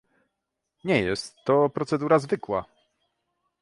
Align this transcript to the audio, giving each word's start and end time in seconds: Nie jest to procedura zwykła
Nie 0.83 0.99
jest 1.01 1.35
to 1.45 1.69
procedura 1.69 2.19
zwykła 2.19 2.65